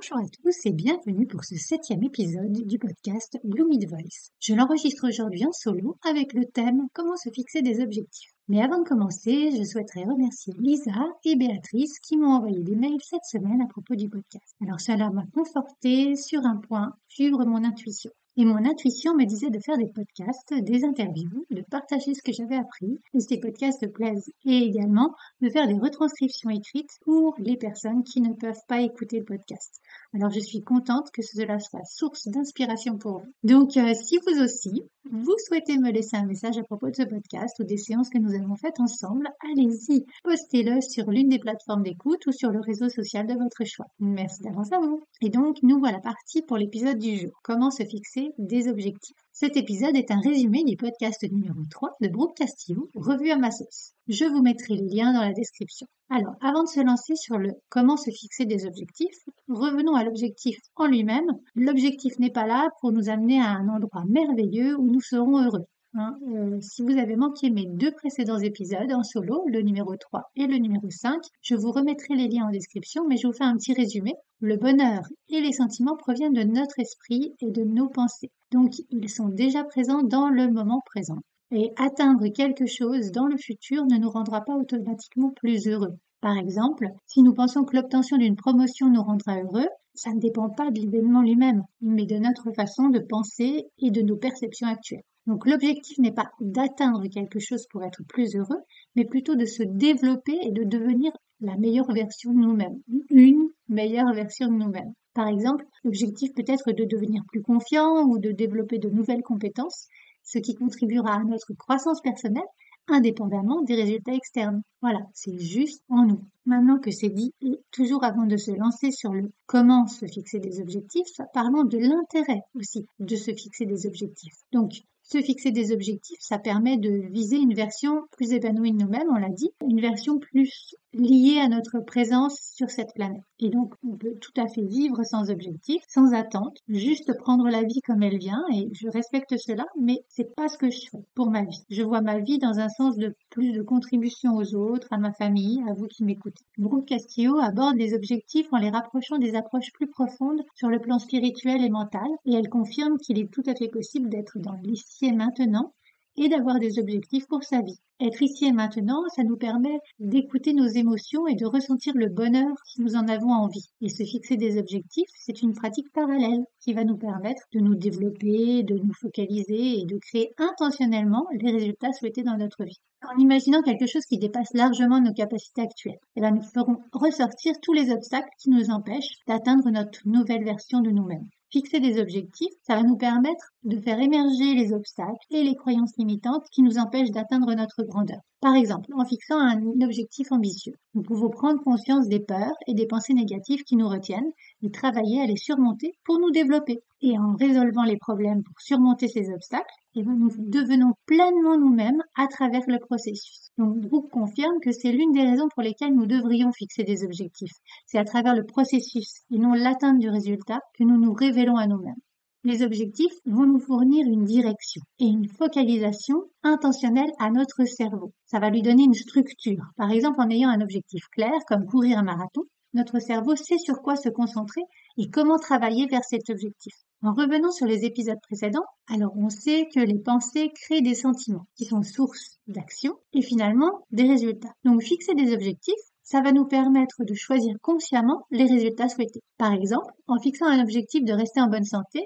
Bonjour 0.00 0.16
à 0.16 0.28
tous 0.42 0.56
et 0.64 0.72
bienvenue 0.72 1.26
pour 1.26 1.44
ce 1.44 1.56
septième 1.56 2.02
épisode 2.02 2.66
du 2.66 2.78
podcast 2.78 3.38
Blue 3.44 3.64
Voice. 3.86 4.30
Je 4.40 4.54
l'enregistre 4.54 5.06
aujourd'hui 5.06 5.44
en 5.44 5.52
solo 5.52 5.98
avec 6.08 6.32
le 6.32 6.46
thème 6.46 6.86
Comment 6.94 7.16
se 7.16 7.28
fixer 7.28 7.60
des 7.60 7.82
objectifs. 7.82 8.32
Mais 8.48 8.62
avant 8.62 8.78
de 8.78 8.88
commencer, 8.88 9.50
je 9.50 9.62
souhaiterais 9.62 10.04
remercier 10.04 10.54
Lisa 10.58 11.06
et 11.24 11.36
Béatrice 11.36 11.98
qui 11.98 12.16
m'ont 12.16 12.32
envoyé 12.32 12.62
des 12.62 12.76
mails 12.76 13.02
cette 13.02 13.26
semaine 13.30 13.60
à 13.60 13.66
propos 13.66 13.94
du 13.94 14.08
podcast. 14.08 14.56
Alors 14.62 14.80
cela 14.80 15.10
m'a 15.10 15.26
conforté 15.34 16.16
sur 16.16 16.46
un 16.46 16.56
point, 16.56 16.94
suivre 17.08 17.44
mon 17.44 17.62
intuition. 17.62 18.10
Et 18.40 18.44
mon 18.46 18.64
intuition 18.64 19.14
me 19.14 19.26
disait 19.26 19.50
de 19.50 19.58
faire 19.58 19.76
des 19.76 19.92
podcasts, 19.92 20.54
des 20.54 20.82
interviews, 20.86 21.44
de 21.50 21.60
partager 21.70 22.14
ce 22.14 22.22
que 22.22 22.32
j'avais 22.32 22.56
appris, 22.56 22.98
et 23.12 23.20
ces 23.20 23.38
podcasts 23.38 23.86
plaisent, 23.92 24.32
et 24.46 24.56
également 24.56 25.14
de 25.42 25.50
faire 25.50 25.68
des 25.68 25.78
retranscriptions 25.78 26.48
écrites 26.48 26.88
pour 27.04 27.34
les 27.36 27.58
personnes 27.58 28.02
qui 28.02 28.22
ne 28.22 28.32
peuvent 28.32 28.64
pas 28.66 28.80
écouter 28.80 29.18
le 29.18 29.26
podcast. 29.26 29.82
Alors 30.14 30.30
je 30.30 30.40
suis 30.40 30.64
contente 30.64 31.10
que 31.12 31.20
cela 31.20 31.58
soit 31.58 31.84
source 31.84 32.28
d'inspiration 32.28 32.96
pour 32.96 33.18
vous. 33.18 33.32
Donc 33.44 33.76
euh, 33.76 33.92
si 33.92 34.16
vous 34.16 34.42
aussi, 34.42 34.84
vous 35.10 35.36
souhaitez 35.46 35.76
me 35.76 35.90
laisser 35.90 36.16
un 36.16 36.24
message 36.24 36.56
à 36.56 36.62
propos 36.62 36.88
de 36.88 36.96
ce 36.96 37.02
podcast 37.02 37.58
ou 37.60 37.64
des 37.64 37.76
séances 37.76 38.08
que 38.08 38.18
nous 38.18 38.34
avons 38.34 38.56
faites 38.56 38.80
ensemble, 38.80 39.28
allez-y, 39.52 40.06
postez-le 40.24 40.80
sur 40.80 41.10
l'une 41.10 41.28
des 41.28 41.38
plateformes 41.38 41.82
d'écoute 41.82 42.26
ou 42.26 42.32
sur 42.32 42.50
le 42.50 42.60
réseau 42.60 42.88
social 42.88 43.26
de 43.26 43.34
votre 43.34 43.64
choix. 43.66 43.86
Merci 43.98 44.42
d'avance 44.42 44.72
à 44.72 44.78
vous. 44.78 45.02
Et 45.20 45.28
donc 45.28 45.58
nous 45.62 45.78
voilà 45.78 46.00
partis 46.00 46.40
pour 46.40 46.56
l'épisode 46.56 46.98
du 46.98 47.18
jour. 47.18 47.32
Comment 47.42 47.70
se 47.70 47.84
fixer 47.84 48.29
des 48.38 48.68
objectifs. 48.68 49.16
Cet 49.32 49.56
épisode 49.56 49.96
est 49.96 50.10
un 50.10 50.20
résumé 50.20 50.64
du 50.64 50.76
podcast 50.76 51.22
numéro 51.30 51.60
3 51.70 51.90
de 52.00 52.08
Brooke 52.08 52.36
Castillo, 52.36 52.90
revu 52.94 53.30
à 53.30 53.36
ma 53.36 53.50
sauce. 53.50 53.92
Je 54.08 54.24
vous 54.24 54.42
mettrai 54.42 54.74
le 54.76 54.86
lien 54.86 55.12
dans 55.12 55.22
la 55.22 55.32
description. 55.32 55.86
Alors, 56.10 56.34
avant 56.40 56.64
de 56.64 56.68
se 56.68 56.80
lancer 56.80 57.14
sur 57.16 57.38
le 57.38 57.52
comment 57.68 57.96
se 57.96 58.10
fixer 58.10 58.44
des 58.44 58.66
objectifs, 58.66 59.24
revenons 59.48 59.94
à 59.94 60.04
l'objectif 60.04 60.58
en 60.76 60.86
lui-même. 60.86 61.30
L'objectif 61.54 62.18
n'est 62.18 62.32
pas 62.32 62.46
là 62.46 62.68
pour 62.80 62.92
nous 62.92 63.08
amener 63.08 63.40
à 63.40 63.50
un 63.50 63.68
endroit 63.68 64.04
merveilleux 64.08 64.76
où 64.76 64.90
nous 64.90 65.00
serons 65.00 65.42
heureux. 65.42 65.66
Hein. 65.94 66.16
Euh, 66.28 66.60
si 66.60 66.82
vous 66.82 66.98
avez 66.98 67.16
manqué 67.16 67.50
mes 67.50 67.66
deux 67.66 67.90
précédents 67.90 68.38
épisodes 68.38 68.92
en 68.92 69.02
solo, 69.02 69.42
le 69.46 69.60
numéro 69.62 69.96
3 69.96 70.30
et 70.36 70.46
le 70.46 70.56
numéro 70.58 70.88
5, 70.88 71.20
je 71.42 71.56
vous 71.56 71.72
remettrai 71.72 72.14
les 72.14 72.28
liens 72.28 72.46
en 72.46 72.52
description, 72.52 73.08
mais 73.08 73.16
je 73.16 73.26
vous 73.26 73.32
fais 73.32 73.42
un 73.42 73.56
petit 73.56 73.74
résumé. 73.74 74.14
Le 74.40 74.56
bonheur 74.56 75.02
et 75.28 75.40
les 75.40 75.52
sentiments 75.52 75.96
proviennent 75.96 76.32
de 76.32 76.44
notre 76.44 76.78
esprit 76.78 77.34
et 77.40 77.50
de 77.50 77.64
nos 77.64 77.88
pensées. 77.88 78.30
Donc, 78.52 78.74
ils 78.90 79.08
sont 79.08 79.28
déjà 79.28 79.64
présents 79.64 80.04
dans 80.04 80.28
le 80.28 80.48
moment 80.48 80.80
présent. 80.86 81.18
Et 81.50 81.72
atteindre 81.76 82.28
quelque 82.28 82.66
chose 82.66 83.10
dans 83.10 83.26
le 83.26 83.36
futur 83.36 83.84
ne 83.86 83.98
nous 83.98 84.10
rendra 84.10 84.42
pas 84.42 84.54
automatiquement 84.54 85.32
plus 85.34 85.66
heureux. 85.66 85.98
Par 86.20 86.36
exemple, 86.36 86.86
si 87.06 87.22
nous 87.22 87.34
pensons 87.34 87.64
que 87.64 87.74
l'obtention 87.76 88.16
d'une 88.16 88.36
promotion 88.36 88.88
nous 88.88 89.02
rendra 89.02 89.40
heureux, 89.40 89.66
ça 89.94 90.12
ne 90.12 90.20
dépend 90.20 90.50
pas 90.50 90.70
de 90.70 90.78
l'événement 90.78 91.22
lui-même, 91.22 91.64
mais 91.80 92.06
de 92.06 92.16
notre 92.16 92.52
façon 92.52 92.90
de 92.90 93.00
penser 93.00 93.64
et 93.78 93.90
de 93.90 94.02
nos 94.02 94.16
perceptions 94.16 94.68
actuelles. 94.68 95.02
Donc 95.26 95.46
l'objectif 95.46 95.98
n'est 95.98 96.12
pas 96.12 96.30
d'atteindre 96.40 97.06
quelque 97.08 97.38
chose 97.38 97.66
pour 97.70 97.84
être 97.84 98.02
plus 98.08 98.34
heureux, 98.34 98.62
mais 98.96 99.04
plutôt 99.04 99.34
de 99.34 99.44
se 99.44 99.62
développer 99.62 100.38
et 100.42 100.50
de 100.50 100.64
devenir 100.64 101.12
la 101.40 101.56
meilleure 101.56 101.92
version 101.92 102.32
de 102.32 102.38
nous-mêmes, 102.38 102.80
une 103.10 103.48
meilleure 103.68 104.12
version 104.12 104.48
de 104.48 104.56
nous-mêmes. 104.56 104.92
Par 105.14 105.28
exemple, 105.28 105.66
l'objectif 105.84 106.32
peut 106.34 106.44
être 106.46 106.72
de 106.72 106.84
devenir 106.84 107.22
plus 107.28 107.42
confiant 107.42 108.04
ou 108.04 108.18
de 108.18 108.30
développer 108.30 108.78
de 108.78 108.90
nouvelles 108.90 109.22
compétences, 109.22 109.88
ce 110.22 110.38
qui 110.38 110.54
contribuera 110.54 111.14
à 111.14 111.24
notre 111.24 111.52
croissance 111.54 112.00
personnelle 112.00 112.44
indépendamment 112.88 113.62
des 113.62 113.74
résultats 113.74 114.14
externes. 114.14 114.62
Voilà, 114.82 115.00
c'est 115.14 115.38
juste 115.38 115.82
en 115.88 116.04
nous. 116.06 116.24
Maintenant 116.46 116.78
que 116.78 116.90
c'est 116.90 117.10
dit, 117.10 117.32
et 117.42 117.60
toujours 117.70 118.04
avant 118.04 118.26
de 118.26 118.36
se 118.36 118.50
lancer 118.50 118.90
sur 118.90 119.12
le 119.12 119.30
comment 119.46 119.86
se 119.86 120.06
fixer 120.06 120.40
des 120.40 120.60
objectifs, 120.60 121.20
parlons 121.32 121.64
de 121.64 121.78
l'intérêt 121.78 122.40
aussi 122.54 122.86
de 122.98 123.16
se 123.16 123.32
fixer 123.32 123.66
des 123.66 123.86
objectifs. 123.86 124.34
Donc, 124.52 124.72
se 125.10 125.20
fixer 125.20 125.50
des 125.50 125.72
objectifs, 125.72 126.20
ça 126.20 126.38
permet 126.38 126.76
de 126.76 127.10
viser 127.10 127.36
une 127.36 127.54
version 127.54 128.02
plus 128.12 128.32
épanouie 128.32 128.72
de 128.72 128.76
nous-mêmes, 128.76 129.08
on 129.10 129.18
l'a 129.18 129.28
dit, 129.28 129.50
une 129.68 129.80
version 129.80 130.18
plus 130.18 130.74
liée 130.92 131.38
à 131.38 131.48
notre 131.48 131.80
présence 131.80 132.38
sur 132.54 132.70
cette 132.70 132.94
planète. 132.94 133.22
Et 133.38 133.48
donc, 133.50 133.74
on 133.82 133.96
peut 133.96 134.14
tout 134.20 134.32
à 134.36 134.48
fait 134.48 134.64
vivre 134.64 135.02
sans 135.04 135.30
objectif, 135.30 135.82
sans 135.88 136.12
attente, 136.12 136.58
juste 136.68 137.16
prendre 137.18 137.48
la 137.48 137.62
vie 137.62 137.80
comme 137.82 138.02
elle 138.02 138.18
vient, 138.18 138.44
et 138.52 138.68
je 138.72 138.88
respecte 138.88 139.36
cela, 139.38 139.64
mais 139.80 140.04
c'est 140.08 140.34
pas 140.34 140.48
ce 140.48 140.58
que 140.58 140.70
je 140.70 140.88
fais 140.90 141.04
pour 141.14 141.30
ma 141.30 141.44
vie. 141.44 141.64
Je 141.70 141.82
vois 141.82 142.00
ma 142.00 142.18
vie 142.18 142.38
dans 142.38 142.58
un 142.58 142.68
sens 142.68 142.96
de 142.96 143.14
plus 143.30 143.52
de 143.52 143.62
contribution 143.62 144.34
aux 144.34 144.54
autres, 144.54 144.88
à 144.90 144.98
ma 144.98 145.12
famille, 145.12 145.62
à 145.68 145.74
vous 145.74 145.86
qui 145.86 146.04
m'écoutez. 146.04 146.44
Brooke 146.58 146.88
Castillo 146.88 147.38
aborde 147.38 147.76
les 147.76 147.94
objectifs 147.94 148.52
en 148.52 148.58
les 148.58 148.70
rapprochant 148.70 149.18
des 149.18 149.34
approches 149.34 149.72
plus 149.72 149.88
profondes 149.88 150.42
sur 150.54 150.68
le 150.68 150.80
plan 150.80 150.98
spirituel 150.98 151.64
et 151.64 151.70
mental, 151.70 152.08
et 152.26 152.34
elle 152.34 152.48
confirme 152.48 152.98
qu'il 152.98 153.18
est 153.18 153.32
tout 153.32 153.42
à 153.46 153.54
fait 153.54 153.68
possible 153.68 154.08
d'être 154.08 154.38
dans 154.38 154.56
l'ici 154.62 155.06
et 155.06 155.12
maintenant 155.12 155.72
et 156.16 156.28
d'avoir 156.28 156.58
des 156.58 156.78
objectifs 156.78 157.26
pour 157.28 157.44
sa 157.44 157.60
vie. 157.60 157.78
Être 158.02 158.22
ici 158.22 158.46
et 158.46 158.52
maintenant, 158.52 159.02
ça 159.14 159.24
nous 159.24 159.36
permet 159.36 159.78
d'écouter 159.98 160.54
nos 160.54 160.66
émotions 160.66 161.26
et 161.26 161.34
de 161.34 161.44
ressentir 161.44 161.92
le 161.94 162.08
bonheur 162.08 162.56
si 162.64 162.80
nous 162.80 162.96
en 162.96 163.06
avons 163.08 163.30
envie. 163.30 163.68
Et 163.82 163.90
se 163.90 164.04
fixer 164.04 164.38
des 164.38 164.58
objectifs, 164.58 165.10
c'est 165.14 165.42
une 165.42 165.52
pratique 165.52 165.92
parallèle 165.92 166.44
qui 166.60 166.72
va 166.72 166.84
nous 166.84 166.96
permettre 166.96 167.42
de 167.52 167.60
nous 167.60 167.74
développer, 167.74 168.62
de 168.62 168.76
nous 168.76 168.94
focaliser 168.94 169.80
et 169.80 169.84
de 169.84 169.98
créer 169.98 170.32
intentionnellement 170.38 171.26
les 171.32 171.52
résultats 171.52 171.92
souhaités 171.92 172.22
dans 172.22 172.38
notre 172.38 172.64
vie. 172.64 172.80
En 173.02 173.18
imaginant 173.18 173.60
quelque 173.60 173.86
chose 173.86 174.06
qui 174.06 174.18
dépasse 174.18 174.54
largement 174.54 175.00
nos 175.00 175.12
capacités 175.12 175.62
actuelles, 175.62 175.98
et 176.16 176.22
eh 176.24 176.30
nous 176.30 176.42
ferons 176.42 176.76
ressortir 176.92 177.54
tous 177.60 177.74
les 177.74 177.90
obstacles 177.90 178.28
qui 178.38 178.48
nous 178.48 178.70
empêchent 178.70 179.18
d'atteindre 179.26 179.70
notre 179.70 180.00
nouvelle 180.06 180.44
version 180.44 180.80
de 180.80 180.90
nous-mêmes. 180.90 181.28
Fixer 181.52 181.80
des 181.80 182.00
objectifs, 182.00 182.54
ça 182.62 182.76
va 182.76 182.82
nous 182.82 182.96
permettre 182.96 183.50
de 183.62 183.78
faire 183.78 184.00
émerger 184.00 184.54
les 184.54 184.72
obstacles 184.72 185.26
et 185.30 185.44
les 185.44 185.54
croyances 185.54 185.96
limitantes 185.98 186.46
qui 186.50 186.62
nous 186.62 186.78
empêchent 186.78 187.10
d'atteindre 187.10 187.54
notre 187.54 187.82
grandeur. 187.82 188.20
Par 188.40 188.54
exemple, 188.54 188.90
en 188.96 189.04
fixant 189.04 189.38
un 189.38 189.60
objectif 189.82 190.32
ambitieux, 190.32 190.72
nous 190.94 191.02
pouvons 191.02 191.28
prendre 191.28 191.62
conscience 191.62 192.08
des 192.08 192.20
peurs 192.20 192.56
et 192.66 192.72
des 192.72 192.86
pensées 192.86 193.12
négatives 193.12 193.64
qui 193.64 193.76
nous 193.76 193.88
retiennent 193.88 194.32
et 194.62 194.70
travailler 194.70 195.20
à 195.20 195.26
les 195.26 195.36
surmonter 195.36 195.92
pour 196.04 196.18
nous 196.18 196.30
développer. 196.30 196.78
Et 197.02 197.18
en 197.18 197.34
résolvant 197.34 197.84
les 197.84 197.98
problèmes 197.98 198.42
pour 198.42 198.60
surmonter 198.60 199.08
ces 199.08 199.30
obstacles, 199.30 199.74
et 199.94 200.02
nous 200.02 200.30
devenons 200.38 200.92
pleinement 201.06 201.58
nous-mêmes 201.58 202.02
à 202.16 202.28
travers 202.28 202.62
le 202.66 202.78
processus. 202.78 203.50
Donc, 203.58 203.78
Brooke 203.78 204.10
confirme 204.10 204.60
que 204.62 204.72
c'est 204.72 204.92
l'une 204.92 205.12
des 205.12 205.24
raisons 205.24 205.48
pour 205.54 205.62
lesquelles 205.62 205.94
nous 205.94 206.06
devrions 206.06 206.52
fixer 206.52 206.84
des 206.84 207.04
objectifs. 207.04 207.52
C'est 207.86 207.98
à 207.98 208.04
travers 208.04 208.34
le 208.34 208.44
processus 208.44 209.22
et 209.30 209.38
non 209.38 209.52
l'atteinte 209.52 209.98
du 209.98 210.08
résultat 210.08 210.60
que 210.78 210.84
nous 210.84 210.98
nous 210.98 211.12
révélons 211.12 211.56
à 211.56 211.66
nous-mêmes. 211.66 212.00
Les 212.42 212.62
objectifs 212.62 213.12
vont 213.26 213.44
nous 213.44 213.60
fournir 213.60 214.06
une 214.06 214.24
direction 214.24 214.80
et 214.98 215.04
une 215.04 215.28
focalisation 215.28 216.22
intentionnelle 216.42 217.12
à 217.18 217.30
notre 217.30 217.66
cerveau. 217.66 218.14
Ça 218.24 218.38
va 218.38 218.48
lui 218.48 218.62
donner 218.62 218.84
une 218.84 218.94
structure. 218.94 219.62
Par 219.76 219.90
exemple, 219.90 220.22
en 220.22 220.30
ayant 220.30 220.48
un 220.48 220.62
objectif 220.62 221.02
clair, 221.12 221.34
comme 221.46 221.66
courir 221.66 221.98
un 221.98 222.02
marathon, 222.02 222.44
notre 222.72 222.98
cerveau 222.98 223.36
sait 223.36 223.58
sur 223.58 223.82
quoi 223.82 223.96
se 223.96 224.08
concentrer 224.08 224.62
et 224.96 225.10
comment 225.10 225.36
travailler 225.36 225.86
vers 225.90 226.04
cet 226.04 226.30
objectif. 226.30 226.72
En 227.02 227.12
revenant 227.12 227.50
sur 227.50 227.66
les 227.66 227.84
épisodes 227.84 228.20
précédents, 228.22 228.64
alors 228.88 229.12
on 229.16 229.28
sait 229.28 229.68
que 229.74 229.80
les 229.80 229.98
pensées 229.98 230.50
créent 230.54 230.80
des 230.80 230.94
sentiments 230.94 231.46
qui 231.56 231.66
sont 231.66 231.82
source 231.82 232.38
d'action 232.46 232.94
et 233.12 233.20
finalement 233.20 233.84
des 233.90 234.08
résultats. 234.08 234.54
Donc 234.64 234.82
fixer 234.82 235.12
des 235.14 235.34
objectifs, 235.34 235.74
ça 236.04 236.22
va 236.22 236.32
nous 236.32 236.46
permettre 236.46 237.04
de 237.04 237.14
choisir 237.14 237.54
consciemment 237.60 238.24
les 238.30 238.46
résultats 238.46 238.88
souhaités. 238.88 239.20
Par 239.36 239.52
exemple, 239.52 239.92
en 240.06 240.18
fixant 240.18 240.46
un 240.46 240.62
objectif 240.62 241.04
de 241.04 241.12
rester 241.12 241.40
en 241.40 241.48
bonne 241.48 241.64
santé, 241.64 242.00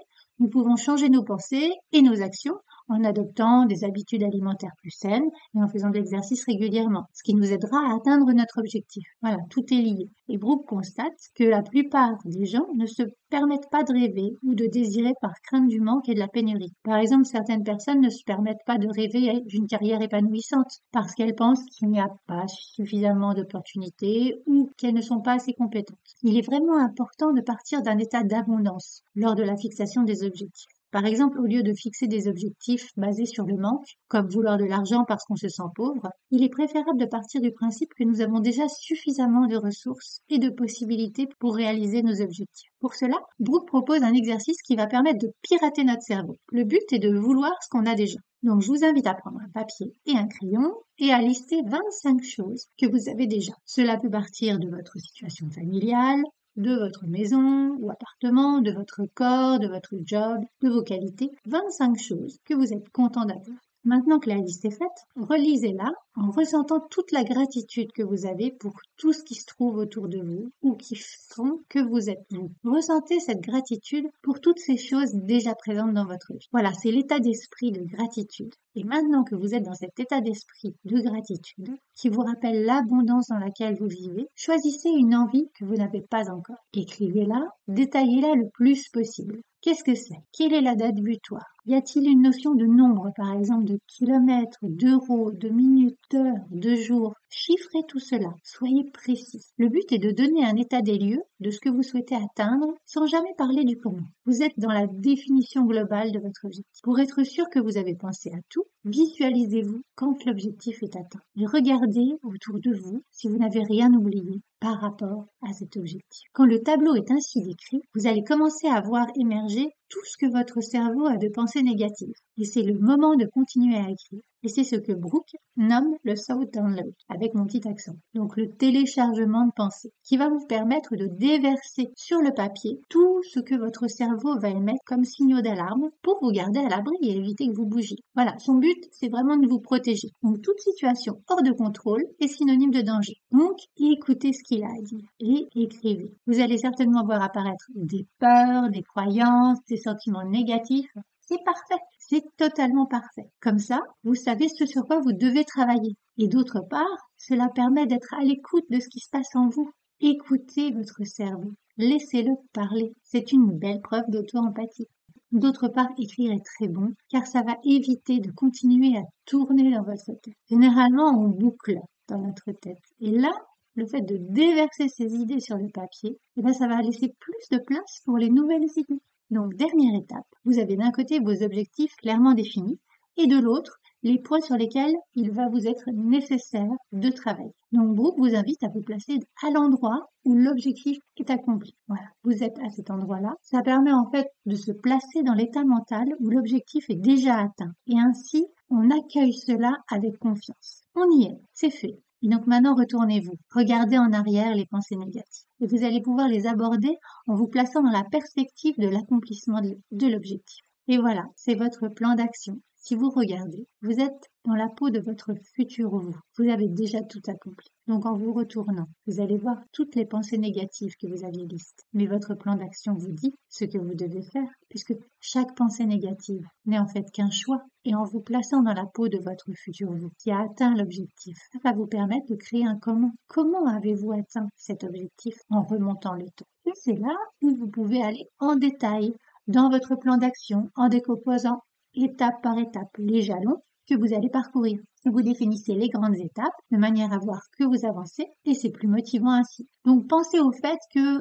nous 0.44 0.50
pouvons 0.50 0.76
changer 0.76 1.08
nos 1.08 1.24
pensées 1.24 1.72
et 1.92 2.02
nos 2.02 2.20
actions 2.20 2.58
en 2.88 3.04
adoptant 3.04 3.66
des 3.66 3.84
habitudes 3.84 4.22
alimentaires 4.22 4.74
plus 4.78 4.90
saines 4.90 5.28
et 5.54 5.62
en 5.62 5.68
faisant 5.68 5.90
de 5.90 5.94
l'exercice 5.94 6.44
régulièrement, 6.44 7.04
ce 7.12 7.22
qui 7.22 7.34
nous 7.34 7.52
aidera 7.52 7.78
à 7.78 7.96
atteindre 7.96 8.32
notre 8.32 8.58
objectif. 8.58 9.04
Voilà, 9.22 9.38
tout 9.50 9.64
est 9.72 9.80
lié. 9.80 10.08
Et 10.28 10.38
Brooke 10.38 10.66
constate 10.66 11.12
que 11.34 11.44
la 11.44 11.62
plupart 11.62 12.16
des 12.24 12.46
gens 12.46 12.66
ne 12.76 12.86
se 12.86 13.02
permettent 13.30 13.70
pas 13.70 13.82
de 13.82 13.92
rêver 13.92 14.36
ou 14.42 14.54
de 14.54 14.66
désirer 14.66 15.12
par 15.20 15.32
crainte 15.42 15.68
du 15.68 15.80
manque 15.80 16.08
et 16.08 16.14
de 16.14 16.20
la 16.20 16.28
pénurie. 16.28 16.72
Par 16.82 16.98
exemple, 16.98 17.26
certaines 17.26 17.64
personnes 17.64 18.00
ne 18.00 18.10
se 18.10 18.22
permettent 18.24 18.64
pas 18.66 18.78
de 18.78 18.88
rêver 18.88 19.40
d'une 19.46 19.66
carrière 19.66 20.02
épanouissante 20.02 20.80
parce 20.92 21.14
qu'elles 21.14 21.34
pensent 21.34 21.64
qu'il 21.66 21.88
n'y 21.88 22.00
a 22.00 22.08
pas 22.26 22.46
suffisamment 22.48 23.34
d'opportunités 23.34 24.36
ou 24.46 24.70
qu'elles 24.76 24.94
ne 24.94 25.00
sont 25.00 25.20
pas 25.20 25.34
assez 25.34 25.52
compétentes. 25.52 25.98
Il 26.22 26.38
est 26.38 26.46
vraiment 26.46 26.78
important 26.78 27.32
de 27.32 27.40
partir 27.40 27.82
d'un 27.82 27.98
état 27.98 28.22
d'abondance 28.22 29.02
lors 29.14 29.34
de 29.34 29.42
la 29.42 29.56
fixation 29.56 30.02
des 30.02 30.24
objectifs. 30.24 30.73
Par 30.94 31.06
exemple, 31.06 31.40
au 31.40 31.46
lieu 31.46 31.64
de 31.64 31.74
fixer 31.74 32.06
des 32.06 32.28
objectifs 32.28 32.90
basés 32.96 33.26
sur 33.26 33.46
le 33.46 33.56
manque, 33.56 33.96
comme 34.06 34.28
vouloir 34.28 34.58
de 34.58 34.64
l'argent 34.64 35.04
parce 35.08 35.24
qu'on 35.24 35.34
se 35.34 35.48
sent 35.48 35.64
pauvre, 35.74 36.08
il 36.30 36.44
est 36.44 36.48
préférable 36.48 37.00
de 37.00 37.04
partir 37.04 37.40
du 37.40 37.50
principe 37.50 37.92
que 37.98 38.04
nous 38.04 38.20
avons 38.20 38.38
déjà 38.38 38.68
suffisamment 38.68 39.48
de 39.48 39.56
ressources 39.56 40.20
et 40.28 40.38
de 40.38 40.50
possibilités 40.50 41.26
pour 41.40 41.56
réaliser 41.56 42.04
nos 42.04 42.22
objectifs. 42.22 42.70
Pour 42.78 42.94
cela, 42.94 43.16
Brooke 43.40 43.66
propose 43.66 44.04
un 44.04 44.14
exercice 44.14 44.62
qui 44.62 44.76
va 44.76 44.86
permettre 44.86 45.18
de 45.18 45.32
pirater 45.42 45.82
notre 45.82 46.02
cerveau. 46.02 46.36
Le 46.52 46.62
but 46.62 46.92
est 46.92 47.00
de 47.00 47.18
vouloir 47.18 47.50
ce 47.60 47.70
qu'on 47.70 47.86
a 47.86 47.96
déjà. 47.96 48.20
Donc 48.44 48.60
je 48.60 48.68
vous 48.68 48.84
invite 48.84 49.08
à 49.08 49.14
prendre 49.14 49.40
un 49.40 49.50
papier 49.50 49.94
et 50.06 50.16
un 50.16 50.28
crayon 50.28 50.74
et 50.98 51.12
à 51.12 51.20
lister 51.20 51.60
25 51.66 52.22
choses 52.22 52.66
que 52.78 52.86
vous 52.86 53.08
avez 53.08 53.26
déjà. 53.26 53.54
Cela 53.64 53.98
peut 53.98 54.10
partir 54.10 54.60
de 54.60 54.68
votre 54.68 54.96
situation 55.00 55.50
familiale, 55.50 56.22
de 56.56 56.74
votre 56.74 57.06
maison 57.06 57.76
ou 57.80 57.90
appartement, 57.90 58.60
de 58.60 58.72
votre 58.72 59.02
corps, 59.14 59.58
de 59.58 59.68
votre 59.68 59.94
job, 60.04 60.40
de 60.62 60.68
vos 60.68 60.82
qualités. 60.82 61.30
25 61.46 61.98
choses 61.98 62.38
que 62.44 62.54
vous 62.54 62.72
êtes 62.72 62.88
content 62.90 63.24
d'avoir. 63.24 63.58
Maintenant 63.84 64.18
que 64.18 64.30
la 64.30 64.36
liste 64.36 64.64
est 64.64 64.70
faite, 64.70 65.06
relisez-la 65.16 65.92
en 66.16 66.30
ressentant 66.30 66.80
toute 66.90 67.12
la 67.12 67.22
gratitude 67.22 67.92
que 67.92 68.02
vous 68.02 68.24
avez 68.24 68.50
pour 68.50 68.72
tout 68.96 69.12
ce 69.12 69.22
qui 69.22 69.34
se 69.34 69.44
trouve 69.44 69.76
autour 69.76 70.08
de 70.08 70.20
vous 70.20 70.50
ou 70.62 70.74
qui 70.74 70.96
font 70.96 71.60
que 71.68 71.80
vous 71.80 72.08
êtes 72.08 72.24
vous. 72.30 72.50
Ressentez 72.64 73.20
cette 73.20 73.42
gratitude 73.42 74.06
pour 74.22 74.40
toutes 74.40 74.58
ces 74.58 74.78
choses 74.78 75.12
déjà 75.12 75.54
présentes 75.54 75.92
dans 75.92 76.06
votre 76.06 76.32
vie. 76.32 76.48
Voilà, 76.52 76.72
c'est 76.72 76.90
l'état 76.90 77.20
d'esprit 77.20 77.72
de 77.72 77.82
gratitude. 77.82 78.54
Et 78.74 78.84
maintenant 78.84 79.22
que 79.22 79.34
vous 79.34 79.54
êtes 79.54 79.64
dans 79.64 79.74
cet 79.74 80.00
état 80.00 80.20
d'esprit 80.20 80.74
de 80.84 81.00
gratitude, 81.00 81.76
qui 81.94 82.08
vous 82.08 82.22
rappelle 82.22 82.64
l'abondance 82.64 83.28
dans 83.28 83.38
laquelle 83.38 83.76
vous 83.76 83.86
vivez, 83.86 84.26
choisissez 84.34 84.88
une 84.88 85.14
envie 85.14 85.48
que 85.58 85.64
vous 85.64 85.76
n'avez 85.76 86.00
pas 86.00 86.30
encore. 86.30 86.64
Écrivez-la, 86.72 87.48
détaillez-la 87.68 88.34
le 88.34 88.48
plus 88.48 88.88
possible. 88.88 89.42
Qu'est-ce 89.64 89.82
que 89.82 89.94
c'est? 89.96 90.20
Quelle 90.32 90.52
est 90.52 90.60
la 90.60 90.76
date 90.76 90.96
butoir 91.00 91.46
Y 91.64 91.74
a-t-il 91.74 92.06
une 92.06 92.20
notion 92.20 92.54
de 92.54 92.66
nombre, 92.66 93.10
par 93.16 93.32
exemple 93.32 93.64
de 93.64 93.80
kilomètres, 93.88 94.58
d'euros, 94.62 95.32
de 95.32 95.48
minutes, 95.48 95.98
d'heures, 96.10 96.44
de 96.50 96.74
jours? 96.74 97.14
Chiffrez 97.36 97.82
tout 97.88 97.98
cela, 97.98 98.32
soyez 98.44 98.84
précis. 98.92 99.44
Le 99.58 99.68
but 99.68 99.90
est 99.90 99.98
de 99.98 100.12
donner 100.12 100.44
un 100.44 100.54
état 100.54 100.82
des 100.82 100.96
lieux 100.96 101.22
de 101.40 101.50
ce 101.50 101.58
que 101.58 101.68
vous 101.68 101.82
souhaitez 101.82 102.14
atteindre 102.14 102.72
sans 102.86 103.06
jamais 103.06 103.34
parler 103.36 103.64
du 103.64 103.76
comment. 103.76 104.06
Vous 104.24 104.44
êtes 104.44 104.56
dans 104.56 104.70
la 104.70 104.86
définition 104.86 105.64
globale 105.64 106.12
de 106.12 106.20
votre 106.20 106.44
objectif. 106.44 106.80
Pour 106.84 107.00
être 107.00 107.24
sûr 107.24 107.50
que 107.50 107.58
vous 107.58 107.76
avez 107.76 107.96
pensé 107.96 108.30
à 108.30 108.38
tout, 108.50 108.62
visualisez-vous 108.84 109.82
quand 109.96 110.24
l'objectif 110.26 110.80
est 110.84 110.94
atteint. 110.94 111.22
Et 111.36 111.44
regardez 111.44 112.06
autour 112.22 112.60
de 112.60 112.72
vous 112.72 113.02
si 113.10 113.26
vous 113.26 113.36
n'avez 113.36 113.64
rien 113.64 113.92
oublié 113.92 114.40
par 114.60 114.80
rapport 114.80 115.26
à 115.42 115.52
cet 115.52 115.76
objectif. 115.76 116.28
Quand 116.32 116.46
le 116.46 116.62
tableau 116.62 116.94
est 116.94 117.10
ainsi 117.10 117.42
décrit, 117.42 117.82
vous 117.96 118.06
allez 118.06 118.22
commencer 118.22 118.68
à 118.68 118.80
voir 118.80 119.08
émerger 119.16 119.70
tout 119.88 120.04
ce 120.04 120.16
que 120.16 120.30
votre 120.30 120.60
cerveau 120.60 121.06
a 121.06 121.16
de 121.16 121.28
pensées 121.28 121.62
négatives. 121.62 122.14
Et 122.36 122.44
c'est 122.44 122.62
le 122.62 122.78
moment 122.78 123.14
de 123.16 123.26
continuer 123.26 123.76
à 123.76 123.88
écrire. 123.90 124.22
Et 124.44 124.48
c'est 124.48 124.64
ce 124.64 124.76
que 124.76 124.92
Brooke 124.92 125.36
nomme 125.56 125.96
le 126.04 126.14
Thought 126.14 126.52
Download, 126.52 126.92
avec 127.08 127.32
mon 127.32 127.46
petit 127.46 127.66
accent. 127.66 127.94
Donc 128.12 128.36
le 128.36 128.50
téléchargement 128.50 129.46
de 129.46 129.52
pensée, 129.56 129.90
qui 130.02 130.18
va 130.18 130.28
vous 130.28 130.44
permettre 130.46 130.96
de 130.96 131.06
déverser 131.06 131.88
sur 131.96 132.20
le 132.20 132.30
papier 132.30 132.78
tout 132.90 133.22
ce 133.32 133.40
que 133.40 133.54
votre 133.54 133.88
cerveau 133.88 134.38
va 134.38 134.50
émettre 134.50 134.84
comme 134.84 135.04
signaux 135.04 135.40
d'alarme 135.40 135.88
pour 136.02 136.18
vous 136.20 136.30
garder 136.30 136.58
à 136.58 136.68
l'abri 136.68 136.94
et 137.00 137.16
éviter 137.16 137.46
que 137.48 137.56
vous 137.56 137.64
bougiez. 137.64 137.96
Voilà, 138.14 138.36
son 138.38 138.56
but, 138.56 138.76
c'est 138.92 139.08
vraiment 139.08 139.38
de 139.38 139.48
vous 139.48 139.60
protéger. 139.60 140.08
Donc 140.22 140.42
toute 140.42 140.60
situation 140.60 141.22
hors 141.30 141.42
de 141.42 141.52
contrôle 141.52 142.04
est 142.20 142.28
synonyme 142.28 142.70
de 142.70 142.82
danger. 142.82 143.14
Donc 143.32 143.56
écoutez 143.78 144.34
ce 144.34 144.42
qu'il 144.42 144.62
a 144.62 144.68
à 144.68 144.82
dire 144.82 145.08
et 145.20 145.46
écrivez. 145.54 146.12
Vous 146.26 146.40
allez 146.40 146.58
certainement 146.58 147.04
voir 147.06 147.22
apparaître 147.22 147.70
des 147.74 148.06
peurs, 148.18 148.68
des 148.68 148.82
croyances, 148.82 149.64
des 149.70 149.73
sentiments 149.76 150.24
négatifs. 150.24 150.92
C'est 151.20 151.42
parfait. 151.44 151.82
C'est 151.98 152.24
totalement 152.36 152.86
parfait. 152.86 153.30
Comme 153.40 153.58
ça, 153.58 153.80
vous 154.02 154.14
savez 154.14 154.48
ce 154.48 154.66
sur 154.66 154.84
quoi 154.84 155.00
vous 155.00 155.12
devez 155.12 155.44
travailler. 155.44 155.96
Et 156.18 156.28
d'autre 156.28 156.60
part, 156.60 157.08
cela 157.16 157.48
permet 157.54 157.86
d'être 157.86 158.12
à 158.14 158.22
l'écoute 158.22 158.66
de 158.70 158.78
ce 158.78 158.88
qui 158.88 159.00
se 159.00 159.10
passe 159.10 159.34
en 159.34 159.48
vous. 159.48 159.70
Écoutez 160.00 160.70
votre 160.72 161.02
cerveau. 161.04 161.52
Laissez-le 161.76 162.32
parler. 162.52 162.92
C'est 163.02 163.32
une 163.32 163.58
belle 163.58 163.80
preuve 163.80 164.04
d'auto-empathie. 164.08 164.88
D'autre 165.32 165.66
part, 165.66 165.88
écrire 165.98 166.32
est 166.32 166.44
très 166.44 166.68
bon 166.68 166.92
car 167.08 167.26
ça 167.26 167.42
va 167.42 167.56
éviter 167.64 168.20
de 168.20 168.30
continuer 168.30 168.96
à 168.96 169.02
tourner 169.24 169.72
dans 169.72 169.82
votre 169.82 170.04
tête. 170.04 170.34
Généralement, 170.48 171.08
on 171.18 171.28
boucle 171.28 171.78
dans 172.08 172.18
notre 172.18 172.52
tête. 172.52 172.78
Et 173.00 173.10
là, 173.10 173.32
le 173.74 173.86
fait 173.86 174.02
de 174.02 174.18
déverser 174.20 174.88
ces 174.88 175.12
idées 175.14 175.40
sur 175.40 175.56
le 175.56 175.68
papier, 175.68 176.16
eh 176.36 176.42
ben, 176.42 176.52
ça 176.52 176.68
va 176.68 176.80
laisser 176.80 177.12
plus 177.18 177.48
de 177.50 177.58
place 177.58 178.00
pour 178.04 178.18
les 178.18 178.30
nouvelles 178.30 178.68
idées. 178.76 179.00
Donc, 179.30 179.54
dernière 179.54 179.94
étape, 179.94 180.26
vous 180.44 180.58
avez 180.58 180.76
d'un 180.76 180.90
côté 180.90 181.18
vos 181.18 181.42
objectifs 181.42 181.94
clairement 181.96 182.34
définis 182.34 182.78
et 183.16 183.26
de 183.26 183.38
l'autre, 183.38 183.78
les 184.02 184.18
points 184.18 184.40
sur 184.40 184.56
lesquels 184.56 184.94
il 185.14 185.30
va 185.30 185.48
vous 185.48 185.66
être 185.66 185.90
nécessaire 185.92 186.70
de 186.92 187.08
travailler. 187.08 187.54
Donc, 187.72 187.94
Brooke 187.94 188.18
vous 188.18 188.34
invite 188.34 188.62
à 188.62 188.68
vous 188.68 188.82
placer 188.82 189.18
à 189.42 189.50
l'endroit 189.50 190.10
où 190.24 190.34
l'objectif 190.34 190.98
est 191.16 191.30
accompli. 191.30 191.74
Voilà, 191.88 192.08
vous 192.22 192.42
êtes 192.42 192.58
à 192.58 192.70
cet 192.70 192.90
endroit-là. 192.90 193.34
Ça 193.42 193.62
permet 193.62 193.92
en 193.92 194.10
fait 194.10 194.26
de 194.46 194.56
se 194.56 194.72
placer 194.72 195.22
dans 195.22 195.34
l'état 195.34 195.64
mental 195.64 196.06
où 196.20 196.28
l'objectif 196.28 196.90
est 196.90 197.00
déjà 197.00 197.38
atteint. 197.38 197.72
Et 197.86 197.98
ainsi, 197.98 198.46
on 198.68 198.90
accueille 198.90 199.32
cela 199.32 199.72
avec 199.90 200.18
confiance. 200.18 200.82
On 200.94 201.10
y 201.10 201.24
est, 201.24 201.40
c'est 201.52 201.70
fait. 201.70 201.98
Donc 202.24 202.46
maintenant, 202.46 202.74
retournez-vous. 202.74 203.34
Regardez 203.50 203.98
en 203.98 204.12
arrière 204.12 204.54
les 204.54 204.64
pensées 204.64 204.96
négatives. 204.96 205.44
Et 205.60 205.66
vous 205.66 205.84
allez 205.84 206.00
pouvoir 206.00 206.26
les 206.26 206.46
aborder 206.46 206.96
en 207.26 207.34
vous 207.34 207.48
plaçant 207.48 207.82
dans 207.82 207.90
la 207.90 208.04
perspective 208.04 208.74
de 208.78 208.88
l'accomplissement 208.88 209.60
de 209.60 210.06
l'objectif. 210.06 210.64
Et 210.88 210.96
voilà, 210.96 211.26
c'est 211.36 211.54
votre 211.54 211.88
plan 211.88 212.14
d'action. 212.14 212.58
Si 212.76 212.94
vous 212.94 213.10
regardez, 213.10 213.66
vous 213.82 214.00
êtes 214.00 214.30
dans 214.44 214.54
la 214.54 214.68
peau 214.68 214.90
de 214.90 215.00
votre 215.00 215.32
futur 215.54 215.96
vous. 215.96 216.16
Vous 216.36 216.50
avez 216.50 216.68
déjà 216.68 217.02
tout 217.02 217.22
accompli. 217.26 217.68
Donc 217.86 218.06
en 218.06 218.16
vous 218.16 218.32
retournant, 218.32 218.86
vous 219.06 219.20
allez 219.20 219.38
voir 219.38 219.56
toutes 219.72 219.94
les 219.94 220.04
pensées 220.04 220.38
négatives 220.38 220.96
que 220.96 221.06
vous 221.06 221.24
aviez 221.24 221.46
listées. 221.46 221.84
Mais 221.92 222.06
votre 222.06 222.34
plan 222.34 222.54
d'action 222.54 222.94
vous 222.94 223.12
dit 223.12 223.34
ce 223.48 223.64
que 223.64 223.78
vous 223.78 223.94
devez 223.94 224.22
faire, 224.22 224.48
puisque 224.68 224.94
chaque 225.20 225.54
pensée 225.54 225.86
négative 225.86 226.46
n'est 226.66 226.78
en 226.78 226.86
fait 226.86 227.10
qu'un 227.10 227.30
choix. 227.30 227.62
Et 227.86 227.94
en 227.94 228.04
vous 228.04 228.20
plaçant 228.20 228.62
dans 228.62 228.72
la 228.72 228.86
peau 228.86 229.08
de 229.08 229.18
votre 229.18 229.52
futur 229.52 229.92
vous, 229.92 230.10
qui 230.18 230.30
a 230.30 230.40
atteint 230.40 230.74
l'objectif, 230.74 231.36
ça 231.52 231.58
va 231.62 231.72
vous 231.72 231.86
permettre 231.86 232.26
de 232.28 232.36
créer 232.36 232.64
un 232.64 232.78
comment. 232.78 233.12
Comment 233.26 233.66
avez-vous 233.66 234.12
atteint 234.12 234.48
cet 234.56 234.84
objectif 234.84 235.36
en 235.50 235.62
remontant 235.62 236.14
le 236.14 236.24
temps? 236.30 236.46
Et 236.66 236.72
c'est 236.74 236.96
là 236.96 237.14
où 237.42 237.54
vous 237.54 237.68
pouvez 237.68 238.02
aller 238.02 238.26
en 238.38 238.56
détail 238.56 239.14
dans 239.46 239.68
votre 239.68 239.96
plan 239.96 240.16
d'action 240.16 240.70
en 240.76 240.88
décomposant 240.88 241.60
étape 241.94 242.42
par 242.42 242.58
étape 242.58 242.96
les 242.98 243.22
jalons 243.22 243.62
que 243.88 243.94
vous 243.94 244.14
allez 244.14 244.30
parcourir. 244.30 244.78
Vous 245.04 245.22
définissez 245.22 245.74
les 245.74 245.88
grandes 245.88 246.16
étapes 246.16 246.54
de 246.70 246.76
manière 246.76 247.12
à 247.12 247.18
voir 247.18 247.42
que 247.58 247.64
vous 247.64 247.86
avancez 247.86 248.26
et 248.44 248.54
c'est 248.54 248.70
plus 248.70 248.88
motivant 248.88 249.32
ainsi. 249.32 249.68
Donc 249.84 250.08
pensez 250.08 250.38
au 250.38 250.52
fait 250.52 250.78
que 250.94 251.20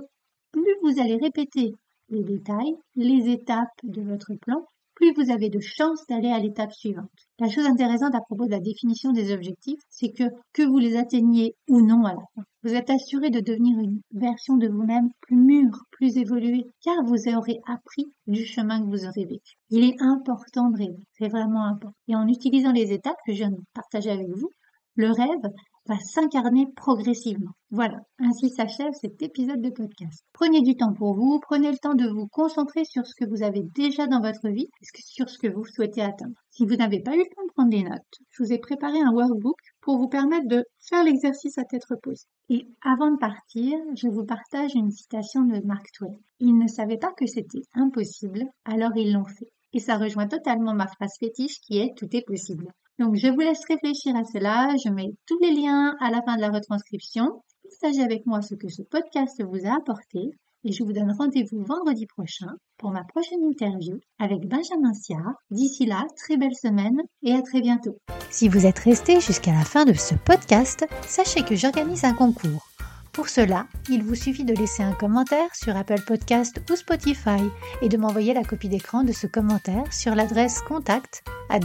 plus 0.51 0.75
vous 0.84 1.00
allez 1.00 1.17
répéter 1.17 1.74
les 2.10 2.24
détails, 2.24 2.75
les 2.96 3.29
étapes 3.29 3.67
de 3.84 4.01
votre 4.01 4.34
plan, 4.41 4.65
plus 4.96 5.13
vous 5.13 5.32
avez 5.32 5.50
de 5.50 5.60
chances 5.60 6.05
d'aller 6.08 6.29
à 6.29 6.39
l'étape 6.39 6.72
suivante. 6.72 7.10
La 7.39 7.50
chose 7.50 7.65
intéressante 7.65 8.15
à 8.15 8.22
propos 8.22 8.46
de 8.46 8.51
la 8.51 8.60
définition 8.60 9.12
des 9.12 9.34
objectifs, 9.34 9.82
c'est 9.89 10.12
que 10.12 10.25
que 10.53 10.63
vous 10.63 10.77
les 10.77 10.96
atteigniez 10.96 11.55
ou 11.67 11.82
non 11.82 12.05
à 12.05 12.13
la 12.13 12.22
fin, 12.36 12.43
vous 12.63 12.75
êtes 12.75 12.89
assuré 12.89 13.29
de 13.29 13.41
devenir 13.41 13.77
une 13.77 14.00
version 14.13 14.55
de 14.55 14.70
vous-même 14.70 15.10
plus 15.22 15.36
mûre, 15.36 15.84
plus 15.91 16.17
évoluée, 16.17 16.65
car 16.82 16.96
vous 17.03 17.27
aurez 17.27 17.60
appris 17.67 18.05
du 18.25 18.46
chemin 18.46 18.79
que 18.79 18.89
vous 18.89 19.05
aurez 19.05 19.25
vécu. 19.25 19.55
Il 19.70 19.84
est 19.84 20.01
important 20.01 20.70
de 20.70 20.77
rêver, 20.77 21.05
c'est 21.17 21.27
vraiment 21.27 21.65
important. 21.65 21.98
Et 22.08 22.15
en 22.15 22.27
utilisant 22.27 22.72
les 22.72 22.93
étapes 22.93 23.20
que 23.25 23.34
je 23.34 23.39
viens 23.39 23.51
de 23.51 23.60
partager 23.74 24.12
avec 24.12 24.29
vous, 24.29 24.50
le 24.96 25.12
rêve 25.12 25.51
va 25.88 26.00
s'incarner 26.00 26.67
progressivement. 26.75 27.51
Voilà, 27.75 27.98
ainsi 28.20 28.51
s'achève 28.51 28.94
cet 28.94 29.20
épisode 29.24 29.60
de 29.60 29.72
podcast. 29.72 30.24
Prenez 30.32 30.62
du 30.62 30.75
temps 30.75 30.94
pour 30.94 31.15
vous, 31.15 31.39
prenez 31.39 31.72
le 31.72 31.77
temps 31.80 31.96
de 31.96 32.08
vous 32.08 32.27
concentrer 32.27 32.86
sur 32.86 33.08
ce 33.08 33.15
que 33.15 33.27
vous 33.27 33.42
avez 33.42 33.63
déjà 33.63 34.06
dans 34.06 34.22
votre 34.22 34.48
vie 34.48 34.70
sur 35.00 35.27
ce 35.27 35.39
que 35.39 35.48
vous 35.48 35.65
souhaitez 35.65 36.03
atteindre. 36.03 36.36
Si 36.51 36.68
vous 36.68 36.75
n'avez 36.75 37.00
pas 37.00 37.15
eu 37.15 37.22
le 37.22 37.36
temps 37.36 37.44
de 37.48 37.51
prendre 37.56 37.72
des 37.72 37.82
notes, 37.82 38.20
je 38.30 38.44
vous 38.44 38.53
ai 38.53 38.60
préparé 38.60 39.00
un 39.00 39.12
workbook 39.12 39.58
pour 39.82 39.98
vous 39.98 40.08
permettre 40.08 40.48
de 40.48 40.63
faire 40.88 41.03
l'exercice 41.03 41.58
à 41.58 41.63
tête 41.63 41.86
reposée. 41.89 42.27
Et 42.50 42.68
avant 42.84 43.10
de 43.10 43.18
partir, 43.18 43.75
je 43.96 44.08
vous 44.08 44.24
partage 44.24 44.75
une 44.75 44.92
citation 44.92 45.42
de 45.42 45.60
Mark 45.65 45.88
Twain. 45.98 46.13
Ils 46.39 46.56
ne 46.56 46.68
savaient 46.68 47.00
pas 47.00 47.13
que 47.18 47.25
c'était 47.25 47.63
impossible, 47.74 48.44
alors 48.65 48.96
ils 48.96 49.13
l'ont 49.13 49.25
fait. 49.25 49.51
Et 49.74 49.80
ça 49.80 49.98
rejoint 49.98 50.27
totalement 50.27 50.75
ma 50.75 50.86
phrase 50.86 51.15
fétiche 51.20 51.60
qui 51.62 51.80
est 51.80 51.98
tout 51.98 52.15
est 52.15 52.22
possible. 52.27 52.68
Donc, 53.00 53.15
je 53.15 53.30
vous 53.30 53.39
laisse 53.39 53.65
réfléchir 53.68 54.15
à 54.15 54.24
cela. 54.25 54.75
Je 54.86 54.92
mets 54.92 55.10
tous 55.25 55.39
les 55.39 55.50
liens 55.50 55.96
à 56.00 56.12
la 56.12 56.22
fin 56.22 56.36
de 56.36 56.42
la 56.42 56.51
retranscription. 56.51 57.42
Partagez 57.82 58.03
avec 58.03 58.25
moi 58.25 58.42
ce 58.42 58.56
que 58.56 58.70
ce 58.70 58.82
podcast 58.82 59.42
vous 59.44 59.65
a 59.65 59.75
apporté. 59.75 60.32
Et 60.63 60.72
je 60.72 60.84
vous 60.84 60.94
donne 60.94 61.12
rendez-vous 61.18 61.63
vendredi 61.63 62.06
prochain 62.06 62.48
pour 62.77 62.92
ma 62.92 63.03
prochaine 63.03 63.44
interview 63.44 63.98
avec 64.20 64.48
Benjamin 64.48 64.94
Siard. 64.94 65.34
D'ici 65.50 65.86
là, 65.86 66.06
très 66.15 66.38
belle 66.38 66.56
semaine 66.56 66.98
et 67.24 67.34
à 67.34 67.42
très 67.42 67.62
bientôt. 67.62 67.98
Si 68.30 68.48
vous 68.48 68.65
êtes 68.65 68.80
resté 68.80 69.20
jusqu'à 69.20 69.51
la 69.51 69.63
fin 69.63 69.86
de 69.86 69.94
ce 69.94 70.15
podcast, 70.15 70.86
sachez 71.01 71.44
que 71.44 71.56
j'organise 71.56 72.03
un 72.06 72.13
concours 72.13 72.70
Pour 73.12 73.27
cela, 73.27 73.68
il 73.89 74.03
vous 74.03 74.15
suffit 74.15 74.46
de 74.46 74.53
laisser 74.53 74.84
un 74.84 74.94
commentaire 74.94 75.53
sur 75.56 75.75
Apple 75.75 76.01
Podcast 76.06 76.62
ou 76.70 76.75
Spotify 76.75 77.44
et 77.82 77.89
de 77.89 77.98
m'envoyer 77.98 78.34
la 78.34 78.44
copie 78.44 78.70
d'écran 78.70 79.03
de 79.03 79.12
ce 79.12 79.27
commentaire 79.27 79.92
sur 79.92 80.15
l'adresse 80.15 80.62
contact 80.62 81.24
at. 81.50 81.60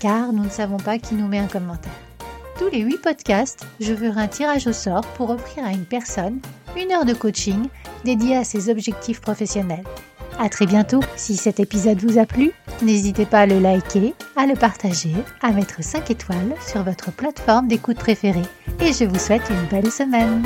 Car 0.00 0.32
nous 0.32 0.44
ne 0.44 0.50
savons 0.50 0.78
pas 0.78 0.98
qui 0.98 1.14
nous 1.14 1.28
met 1.28 1.38
un 1.38 1.48
commentaire. 1.48 2.07
Tous 2.58 2.68
les 2.70 2.80
8 2.80 2.98
podcasts, 2.98 3.64
je 3.78 3.94
ferai 3.94 4.20
un 4.20 4.26
tirage 4.26 4.66
au 4.66 4.72
sort 4.72 5.06
pour 5.16 5.30
offrir 5.30 5.64
à 5.64 5.70
une 5.70 5.84
personne 5.84 6.40
une 6.76 6.90
heure 6.90 7.04
de 7.04 7.14
coaching 7.14 7.68
dédiée 8.04 8.36
à 8.36 8.42
ses 8.42 8.68
objectifs 8.68 9.20
professionnels. 9.20 9.84
À 10.40 10.48
très 10.48 10.66
bientôt. 10.66 11.00
Si 11.16 11.36
cet 11.36 11.60
épisode 11.60 11.98
vous 11.98 12.18
a 12.18 12.26
plu, 12.26 12.50
n'hésitez 12.82 13.26
pas 13.26 13.40
à 13.40 13.46
le 13.46 13.60
liker, 13.60 14.12
à 14.36 14.46
le 14.46 14.54
partager, 14.54 15.14
à 15.40 15.52
mettre 15.52 15.82
5 15.82 16.10
étoiles 16.10 16.54
sur 16.66 16.82
votre 16.82 17.12
plateforme 17.12 17.68
d'écoute 17.68 17.98
préférée. 17.98 18.42
Et 18.80 18.92
je 18.92 19.04
vous 19.04 19.18
souhaite 19.18 19.50
une 19.50 19.66
belle 19.68 19.90
semaine. 19.90 20.42